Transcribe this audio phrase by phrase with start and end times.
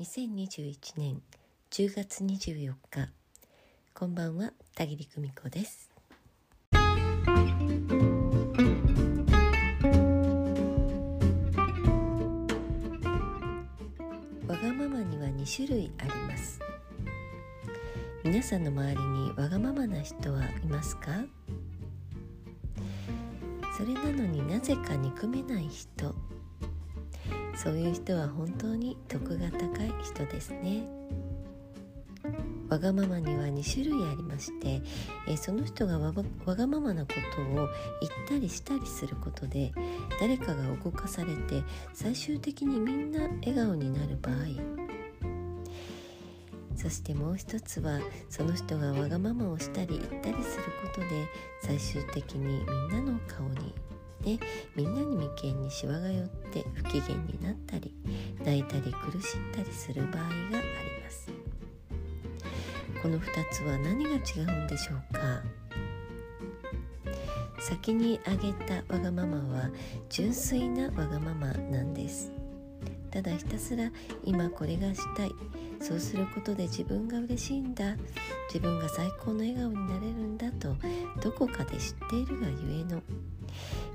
[0.00, 1.22] 2021年
[1.70, 3.10] 10月24日
[3.94, 5.90] こんばんは田切久美子です。
[14.48, 16.58] わがままには2種類あります。
[18.24, 21.24] 皆さんの周りにわがままな人はいますか？
[23.76, 26.14] それなのになぜか憎めない人。
[27.54, 30.82] そういう人は本当に徳が高い人ですね。
[32.68, 34.80] わがままには2種類ありまして
[35.28, 37.68] えその人がわがままなことを言っ
[38.26, 39.72] たりしたりすることで
[40.18, 41.62] 誰かが動かされて
[41.92, 44.82] 最終的にみんな笑顔になる場合。
[46.74, 51.06] そしてもう一つはその人がわがままをしたり言ったりすることで
[51.62, 53.72] 最終的にみんなの顔に
[54.24, 54.38] で
[54.76, 57.94] みんなに眉間にしわが寄って不機嫌になったり
[58.44, 60.28] 泣いたり苦しんだりする場合があり
[61.02, 61.28] ます。
[63.02, 65.42] この2つは何が違うんでしょうか？
[67.58, 69.70] 先に挙げたわがままは
[70.08, 72.30] 純粋なわがままなんです。
[73.10, 73.90] ただひたすら
[74.24, 75.34] 今これがしたい。
[75.80, 77.96] そうすることで自分が嬉しいんだ。
[78.48, 80.76] 自分が最高の笑顔になれるんだと
[81.20, 83.02] どこかで知っているがゆえの、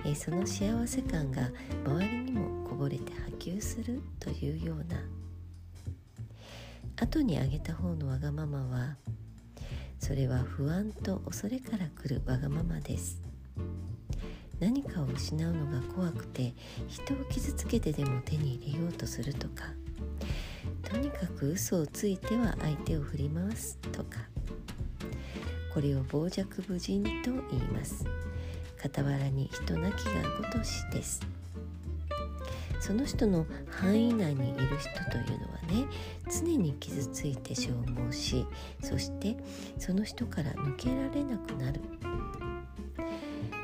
[0.07, 1.51] えその幸せ感が
[1.85, 4.97] 周りにもこぼれて波及するというような。
[6.95, 8.95] 後に挙げた方のわがままは
[9.99, 13.21] それは不安と恐れから来るわがままです。
[14.61, 16.53] 何かを失うのが怖くて
[16.87, 19.65] 人を傷つけてでも手に入れようとするとか
[20.83, 24.21] とにかく嘘をついては相手を振り回すとか
[25.75, 28.03] これを傍若無人と言います。
[28.81, 31.21] 傍らに人なきがごとしです。
[32.79, 35.87] その人の範囲内にいる人というのはね
[36.29, 38.45] 常に傷ついて消耗し
[38.81, 39.35] そして
[39.79, 41.81] その人から抜けられなくなる。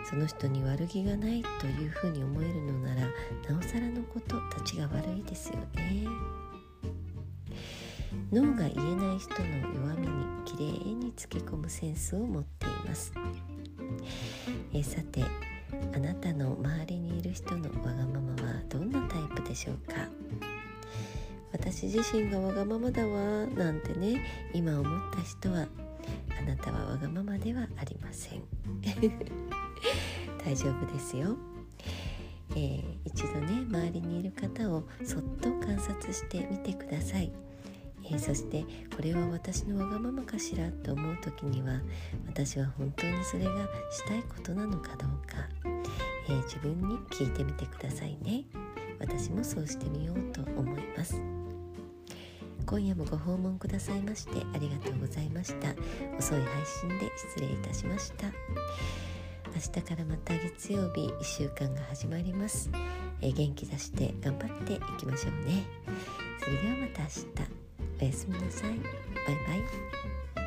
[0.09, 6.05] その人に悪気がないというふうに思えるのならなおさらのことたちが悪いですよね。
[8.31, 13.11] 脳が言えない人の弱みにきれいにつけ込むセンスを持っています。
[14.73, 15.23] えさて
[15.93, 20.07] あなたの周りにいる人のわがままはどんなタイプでしょうか？
[21.51, 25.67] 私自身がわがままだわなんてね今思った人は
[26.39, 28.41] あなたはわがままではありません。
[30.43, 31.37] 大丈夫ですよ、
[32.51, 37.31] えー、一度ね周りにいる方をそっと観察してみてください、
[38.05, 38.63] えー、そして
[38.95, 41.81] これは私のわがままかしらと思う時には
[42.27, 43.51] 私は本当にそれが
[43.91, 45.37] したいことなのかどうか、
[46.27, 48.43] えー、自分に聞いてみてくださいね。
[48.99, 51.21] 私もそうしてみようと思います。
[52.65, 55.75] 今夜もご訪問くださいましてありがとうございました。
[56.17, 58.27] 遅い配信で失礼いたしました。
[59.53, 62.71] 明日からまた月曜日1週間が始まります、
[63.21, 65.63] えー、元気出して頑張っていきましょうね。
[66.39, 67.62] それではまた明日。
[68.03, 68.69] おやすみなさい。
[68.69, 70.42] バイバイ。